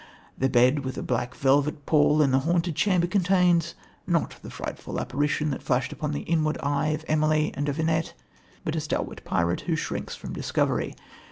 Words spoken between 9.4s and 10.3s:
who shrinks